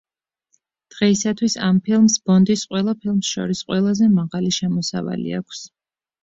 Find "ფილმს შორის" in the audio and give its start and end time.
3.03-3.63